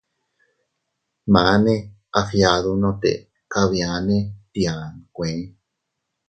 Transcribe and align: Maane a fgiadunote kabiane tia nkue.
Maane 1.33 1.75
a 2.17 2.19
fgiadunote 2.27 3.11
kabiane 3.51 4.17
tia 4.51 4.73
nkue. 4.95 5.31